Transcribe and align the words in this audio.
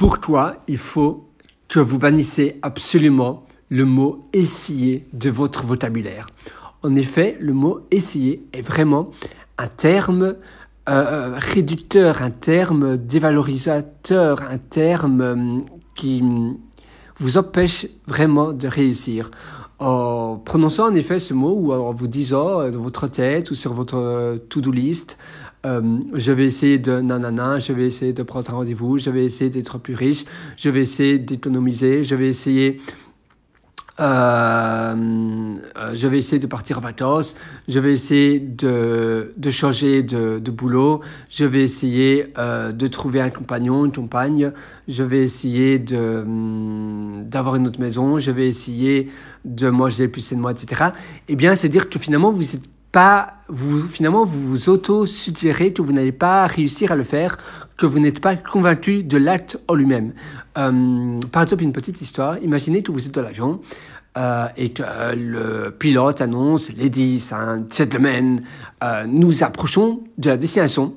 Pour 0.00 0.18
toi, 0.18 0.56
il 0.66 0.78
faut 0.78 1.28
que 1.68 1.78
vous 1.78 1.98
bannissez 1.98 2.58
absolument 2.62 3.44
le 3.68 3.84
mot 3.84 4.20
essayer 4.32 5.06
de 5.12 5.28
votre 5.28 5.66
vocabulaire. 5.66 6.28
En 6.82 6.96
effet, 6.96 7.36
le 7.38 7.52
mot 7.52 7.80
essayer 7.90 8.42
est 8.54 8.62
vraiment 8.62 9.10
un 9.58 9.66
terme 9.66 10.36
euh, 10.88 11.34
réducteur, 11.36 12.22
un 12.22 12.30
terme 12.30 12.96
dévalorisateur, 12.96 14.40
un 14.40 14.56
terme 14.56 15.20
euh, 15.20 15.58
qui 15.94 16.24
vous 17.18 17.36
empêche 17.36 17.86
vraiment 18.06 18.54
de 18.54 18.68
réussir. 18.68 19.30
En 19.80 20.40
prononçant 20.42 20.88
en 20.88 20.94
effet 20.94 21.18
ce 21.18 21.34
mot 21.34 21.52
ou 21.52 21.74
en 21.74 21.92
vous 21.92 22.06
disant 22.06 22.60
euh, 22.60 22.70
dans 22.70 22.80
votre 22.80 23.06
tête 23.06 23.50
ou 23.50 23.54
sur 23.54 23.74
votre 23.74 24.40
to-do 24.48 24.72
list, 24.72 25.18
je 25.64 26.32
vais 26.32 26.46
essayer 26.46 26.78
de 26.78 27.00
nanana, 27.00 27.58
je 27.58 27.72
vais 27.72 27.86
essayer 27.86 28.12
de 28.12 28.22
prendre 28.22 28.50
un 28.50 28.54
rendez-vous, 28.54 28.98
je 28.98 29.10
vais 29.10 29.24
essayer 29.24 29.50
d'être 29.50 29.78
plus 29.78 29.94
riche, 29.94 30.24
je 30.56 30.70
vais 30.70 30.82
essayer 30.82 31.18
d'économiser, 31.18 32.02
je 32.02 32.14
vais 32.14 32.28
essayer 32.28 32.80
euh, 34.00 34.94
euh, 35.76 35.94
je 35.94 36.08
vais 36.08 36.18
essayer 36.18 36.38
de 36.38 36.46
partir 36.46 36.78
en 36.78 36.80
vacances, 36.80 37.36
je 37.68 37.78
vais 37.78 37.92
essayer 37.92 38.40
de, 38.40 39.34
de 39.36 39.50
changer 39.50 40.02
de, 40.02 40.38
de 40.38 40.50
boulot, 40.50 41.00
je 41.28 41.44
vais 41.44 41.62
essayer 41.62 42.32
euh, 42.38 42.72
de 42.72 42.86
trouver 42.86 43.20
un 43.20 43.28
compagnon, 43.28 43.84
une 43.84 43.92
compagne, 43.92 44.52
je 44.88 45.02
vais 45.02 45.22
essayer 45.22 45.84
hum, 45.92 47.24
d'avoir 47.26 47.56
une 47.56 47.66
autre 47.66 47.80
maison, 47.80 48.18
je 48.18 48.30
vais 48.30 48.48
essayer 48.48 49.10
de 49.44 49.68
manger 49.68 50.08
plus 50.08 50.32
moi, 50.32 50.52
etc. 50.52 50.90
Eh 51.28 51.36
bien, 51.36 51.54
c'est 51.54 51.68
dire 51.68 51.90
que 51.90 51.98
finalement, 51.98 52.30
vous 52.30 52.54
êtes 52.54 52.64
pas, 52.92 53.34
vous, 53.48 53.86
finalement, 53.86 54.24
vous 54.24 54.48
vous 54.48 54.68
auto-suggérez 54.68 55.72
que 55.72 55.82
vous 55.82 55.92
n'allez 55.92 56.12
pas 56.12 56.46
réussir 56.46 56.92
à 56.92 56.96
le 56.96 57.04
faire, 57.04 57.38
que 57.76 57.86
vous 57.86 57.98
n'êtes 57.98 58.20
pas 58.20 58.36
convaincu 58.36 59.02
de 59.02 59.16
l'acte 59.16 59.58
en 59.68 59.74
lui-même. 59.74 60.12
Euh, 60.58 61.20
par 61.32 61.42
exemple, 61.42 61.62
une 61.62 61.72
petite 61.72 62.00
histoire. 62.00 62.38
Imaginez 62.38 62.82
que 62.82 62.92
vous 62.92 63.06
êtes 63.06 63.14
dans 63.14 63.22
l'avion 63.22 63.60
euh, 64.16 64.48
et 64.56 64.70
que 64.70 64.82
euh, 64.84 65.14
le 65.14 65.70
pilote 65.70 66.20
annonce, 66.20 66.72
ladies 66.76 67.30
and 67.32 67.66
gentlemen, 67.70 68.42
euh, 68.82 69.06
nous 69.06 69.44
approchons 69.44 70.02
de 70.18 70.30
la 70.30 70.36
destination, 70.36 70.94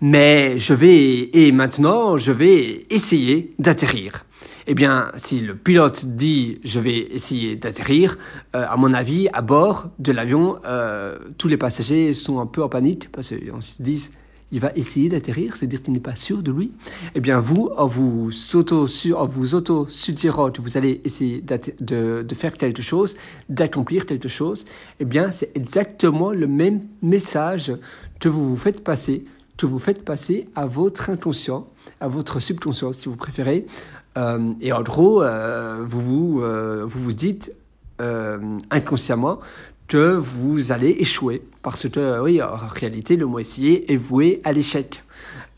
mais 0.00 0.56
je 0.56 0.72
vais, 0.72 1.28
et 1.34 1.52
maintenant, 1.52 2.16
je 2.16 2.32
vais 2.32 2.86
essayer 2.88 3.54
d'atterrir. 3.58 4.24
Eh 4.68 4.74
bien, 4.74 5.12
si 5.16 5.40
le 5.40 5.54
pilote 5.54 6.06
dit 6.06 6.58
je 6.64 6.80
vais 6.80 6.98
essayer 6.98 7.54
d'atterrir, 7.54 8.18
euh, 8.56 8.66
à 8.68 8.76
mon 8.76 8.92
avis, 8.94 9.28
à 9.32 9.40
bord 9.40 9.90
de 10.00 10.10
l'avion, 10.10 10.56
euh, 10.64 11.18
tous 11.38 11.46
les 11.46 11.56
passagers 11.56 12.12
sont 12.12 12.40
un 12.40 12.46
peu 12.46 12.64
en 12.64 12.68
panique 12.68 13.10
parce 13.12 13.32
qu'on 13.32 13.60
se 13.60 13.80
dit 13.80 14.08
il 14.52 14.60
va 14.60 14.72
essayer 14.74 15.08
d'atterrir, 15.08 15.56
c'est-à-dire 15.56 15.82
qu'il 15.82 15.92
n'est 15.92 16.00
pas 16.00 16.14
sûr 16.16 16.42
de 16.42 16.52
lui. 16.52 16.72
Eh 17.14 17.20
bien, 17.20 17.38
vous, 17.38 17.70
en 17.76 17.86
vous 17.86 18.30
auto, 18.54 18.86
en 19.14 19.26
vous 19.26 19.54
auto 19.54 19.86
que 19.86 20.60
vous 20.60 20.76
allez 20.76 21.00
essayer 21.04 21.42
de, 21.42 22.22
de 22.22 22.34
faire 22.34 22.56
quelque 22.56 22.82
chose, 22.82 23.16
d'accomplir 23.48 24.06
quelque 24.06 24.28
chose, 24.28 24.66
eh 25.00 25.04
bien, 25.04 25.32
c'est 25.32 25.50
exactement 25.56 26.30
le 26.30 26.46
même 26.46 26.80
message 27.02 27.72
que 28.20 28.28
vous 28.28 28.50
vous 28.50 28.56
faites 28.56 28.84
passer, 28.84 29.24
que 29.56 29.66
vous 29.66 29.78
faites 29.78 30.04
passer 30.04 30.46
à 30.54 30.66
votre 30.66 31.10
inconscient, 31.10 31.68
à 32.00 32.08
votre 32.08 32.40
subconscient, 32.40 32.92
si 32.92 33.08
vous 33.08 33.16
préférez, 33.16 33.66
euh, 34.16 34.52
et 34.60 34.72
en 34.72 34.82
gros, 34.82 35.22
euh, 35.22 35.84
vous, 35.86 36.00
vous, 36.00 36.40
euh, 36.42 36.84
vous 36.86 37.00
vous 37.00 37.12
dites 37.12 37.52
inconsciemment 38.70 39.38
que 39.88 40.14
vous 40.14 40.70
allez 40.70 40.96
échouer. 40.98 41.42
Parce 41.62 41.88
que, 41.88 42.20
oui, 42.20 42.42
en 42.42 42.56
réalité, 42.56 43.16
le 43.16 43.24
mot 43.24 43.38
essayer 43.38 43.90
est 43.90 43.96
voué 43.96 44.42
à 44.44 44.52
l'échec. 44.52 45.02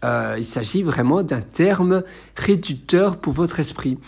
il 0.05 0.45
s'agit 0.45 0.85
vraiment 0.85 1.25
d'un 1.25 1.41
terme 1.41 2.05
réducteur 2.37 3.17
pour 3.17 3.33
votre 3.33 3.59
esprit. 3.59 3.99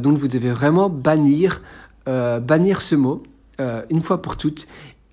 donc, 0.00 0.18
vous 0.18 0.26
devez 0.26 0.50
vraiment 0.50 0.90
bannir, 0.90 1.62
bannir 2.06 2.82
ce 2.82 2.96
mot 2.96 3.22
une 3.88 4.00
fois 4.00 4.20
pour 4.20 4.36
toutes. 4.36 4.66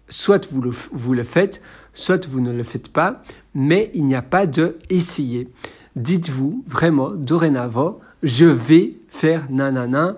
Soit 0.10 0.48
vous 0.52 0.62
le, 0.62 1.24
faites, 1.24 1.62
soit 1.94 2.28
vous 2.28 2.40
ne 2.40 2.54
le 2.54 2.64
faites 2.64 2.90
pas, 2.90 3.24
mais 3.54 3.92
il 3.94 4.06
n'y 4.06 4.16
a 4.16 4.22
pas 4.22 4.46
de 4.46 4.78
essayer. 4.90 5.50
Dites-vous 5.96 6.64
vraiment, 6.68 7.10
dorénavant, 7.10 8.00
je 8.24 8.46
vais 8.46 8.98
faire 9.08 9.48
nanana, 9.50 10.18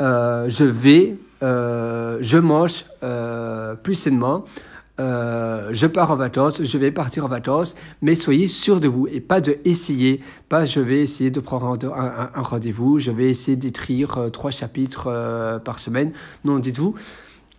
euh, 0.00 0.48
je 0.48 0.64
vais, 0.64 1.16
euh, 1.42 2.18
je 2.20 2.38
mange 2.38 2.86
euh, 3.02 3.74
plus 3.74 3.94
sainement, 3.94 4.44
euh, 5.00 5.68
je 5.72 5.86
pars 5.86 6.10
en 6.10 6.16
vacances, 6.16 6.62
je 6.62 6.78
vais 6.78 6.90
partir 6.90 7.24
en 7.24 7.28
vacances, 7.28 7.76
mais 8.02 8.16
soyez 8.16 8.48
sûr 8.48 8.80
de 8.80 8.88
vous 8.88 9.06
et 9.06 9.20
pas 9.20 9.40
de 9.40 9.58
essayer, 9.64 10.20
pas 10.48 10.64
je 10.64 10.80
vais 10.80 11.00
essayer 11.00 11.30
de 11.30 11.40
prendre 11.40 11.78
un, 11.94 12.42
rendez-vous, 12.42 12.98
je 12.98 13.12
vais 13.12 13.30
essayer 13.30 13.56
d'écrire 13.56 14.30
trois 14.32 14.50
chapitres 14.50 15.60
par 15.64 15.78
semaine. 15.78 16.12
Non, 16.44 16.58
dites-vous, 16.58 16.94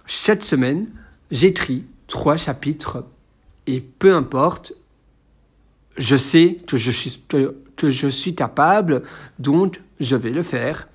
chaque 0.05 0.43
semaine, 0.43 0.87
j'écris 1.31 1.85
trois 2.07 2.37
chapitres 2.37 3.05
et 3.67 3.81
peu 3.81 4.15
importe, 4.15 4.73
je 5.97 6.15
sais 6.15 6.59
que 6.65 6.77
je 6.77 6.91
suis, 6.91 7.21
que 7.75 8.31
capable, 8.31 9.03
donc 9.37 9.81
je 9.99 10.15
vais 10.15 10.31
le 10.31 10.43
faire. 10.43 10.87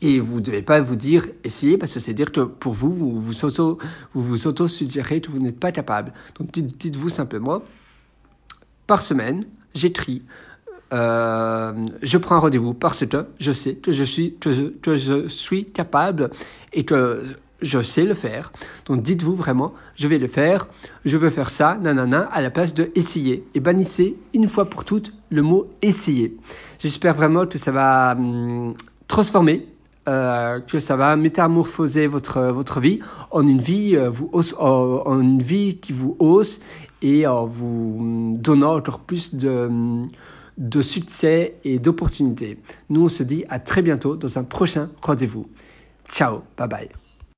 Et 0.00 0.20
vous 0.20 0.36
ne 0.36 0.44
devez 0.44 0.62
pas 0.62 0.80
vous 0.80 0.94
dire 0.94 1.26
essayez 1.42 1.76
parce 1.76 1.92
que 1.92 1.98
c'est 1.98 2.14
dire 2.14 2.30
que 2.30 2.42
pour 2.42 2.72
vous, 2.72 2.94
vous 2.94 3.20
vous 3.20 3.44
auto, 3.44 3.78
vous, 4.12 4.22
vous 4.22 4.46
auto 4.46 4.68
suggérez 4.68 5.20
que 5.20 5.28
vous 5.28 5.40
n'êtes 5.40 5.58
pas 5.58 5.72
capable. 5.72 6.12
Donc 6.38 6.52
dites-vous 6.52 7.08
simplement 7.08 7.62
par 8.86 9.02
semaine, 9.02 9.44
j'écris, 9.74 10.22
euh, 10.92 11.72
je 12.02 12.16
prends 12.16 12.38
rendez-vous 12.38 12.74
parce 12.74 13.04
que 13.04 13.26
je 13.40 13.52
sais 13.52 13.74
que 13.74 13.92
je 13.92 14.04
suis, 14.04 14.36
que 14.36 14.96
je 14.96 15.28
suis 15.28 15.66
capable 15.66 16.30
et 16.72 16.84
que 16.84 17.24
je 17.60 17.80
sais 17.80 18.04
le 18.04 18.14
faire. 18.14 18.52
Donc 18.86 19.02
dites-vous 19.02 19.34
vraiment, 19.34 19.74
je 19.96 20.06
vais 20.08 20.18
le 20.18 20.26
faire, 20.26 20.68
je 21.04 21.16
veux 21.16 21.30
faire 21.30 21.50
ça, 21.50 21.78
nanana, 21.80 22.22
à 22.32 22.40
la 22.40 22.50
place 22.50 22.74
de 22.74 22.90
essayer. 22.94 23.44
Et 23.54 23.60
bannissez 23.60 24.16
une 24.34 24.48
fois 24.48 24.66
pour 24.66 24.84
toutes 24.84 25.12
le 25.30 25.42
mot 25.42 25.68
essayer. 25.82 26.36
J'espère 26.78 27.14
vraiment 27.14 27.46
que 27.46 27.58
ça 27.58 27.72
va 27.72 28.14
hum, 28.16 28.72
transformer, 29.06 29.66
euh, 30.08 30.60
que 30.60 30.78
ça 30.78 30.96
va 30.96 31.16
métamorphoser 31.16 32.06
votre, 32.06 32.40
votre 32.40 32.80
vie 32.80 33.00
en 33.30 33.46
une 33.46 33.60
vie, 33.60 33.96
euh, 33.96 34.08
vous 34.08 34.30
en, 34.58 35.20
une 35.20 35.42
vie 35.42 35.78
qui 35.78 35.92
vous 35.92 36.16
hausse 36.18 36.60
et 37.02 37.26
en 37.26 37.46
vous 37.46 37.96
hum, 37.98 38.38
donnant 38.38 38.76
encore 38.76 39.00
plus 39.00 39.34
de, 39.34 39.66
hum, 39.66 40.08
de 40.56 40.82
succès 40.82 41.56
et 41.64 41.78
d'opportunités. 41.78 42.58
Nous, 42.88 43.04
on 43.04 43.08
se 43.08 43.22
dit 43.22 43.44
à 43.48 43.58
très 43.58 43.82
bientôt 43.82 44.16
dans 44.16 44.38
un 44.38 44.44
prochain 44.44 44.90
rendez-vous. 45.02 45.48
Ciao, 46.08 46.42
bye 46.56 46.68
bye. 46.68 47.07